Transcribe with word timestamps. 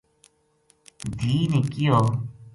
دھی 1.17 1.37
نے 1.51 1.59
کہیو 1.71 1.99